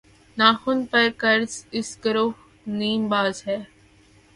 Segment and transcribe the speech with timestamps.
[0.37, 2.25] ناخن پہ قرض اس گرہِ
[2.79, 3.55] نیم باز کا